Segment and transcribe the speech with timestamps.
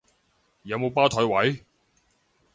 [0.63, 1.63] 有冇吧枱位？